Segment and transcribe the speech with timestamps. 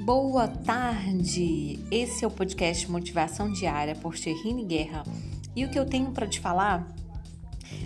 [0.00, 1.78] Boa tarde!
[1.90, 5.04] Esse é o podcast Motivação Diária por Cherine Guerra.
[5.54, 6.88] E o que eu tenho para te falar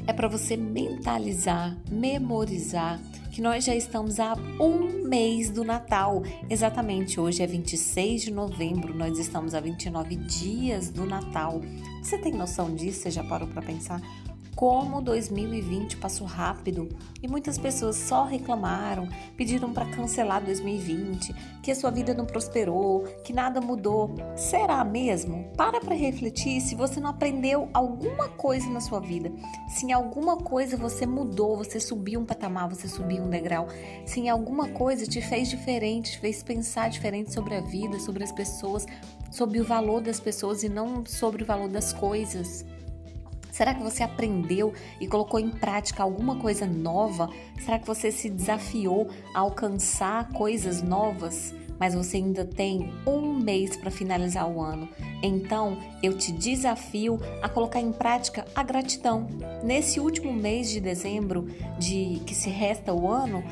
[0.06, 3.00] é para você mentalizar, memorizar
[3.32, 6.22] que nós já estamos há um mês do Natal.
[6.48, 11.60] Exatamente, hoje é 26 de novembro, nós estamos a 29 dias do Natal.
[12.00, 13.00] Você tem noção disso?
[13.00, 14.00] Você já parou para pensar?
[14.54, 16.88] Como 2020 passou rápido
[17.22, 23.02] e muitas pessoas só reclamaram, pediram para cancelar 2020, que a sua vida não prosperou,
[23.24, 24.14] que nada mudou.
[24.36, 25.50] Será mesmo?
[25.56, 29.32] Para para refletir se você não aprendeu alguma coisa na sua vida,
[29.68, 33.66] se em alguma coisa você mudou, você subiu um patamar, você subiu um degrau,
[34.06, 38.22] se em alguma coisa te fez diferente, te fez pensar diferente sobre a vida, sobre
[38.22, 38.86] as pessoas,
[39.30, 42.64] sobre o valor das pessoas e não sobre o valor das coisas.
[43.54, 47.30] Será que você aprendeu e colocou em prática alguma coisa nova?
[47.60, 51.54] Será que você se desafiou a alcançar coisas novas?
[51.78, 54.88] Mas você ainda tem um mês para finalizar o ano.
[55.22, 59.28] Então, eu te desafio a colocar em prática a gratidão.
[59.62, 61.46] Nesse último mês de dezembro,
[61.78, 63.44] de que se resta o ano,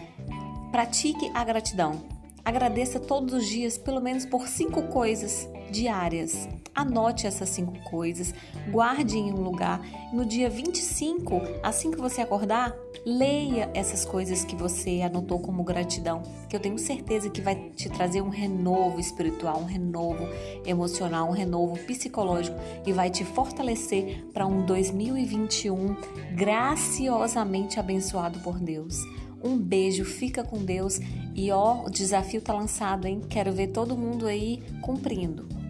[0.73, 2.12] pratique a gratidão.
[2.45, 6.49] Agradeça todos os dias, pelo menos por cinco coisas diárias.
[6.75, 8.35] Anote essas cinco coisas,
[8.71, 9.81] guarde em um lugar.
[10.13, 12.75] No dia 25, assim que você acordar,
[13.07, 17.89] leia essas coisas que você anotou como gratidão, que eu tenho certeza que vai te
[17.89, 20.29] trazer um renovo espiritual, um renovo
[20.67, 25.97] emocional, um renovo psicológico e vai te fortalecer para um 2021
[26.35, 28.97] graciosamente abençoado por Deus.
[29.43, 31.01] Um beijo, fica com Deus
[31.35, 33.21] e ó, o desafio tá lançado, hein?
[33.29, 35.62] Quero ver todo mundo aí cumprindo.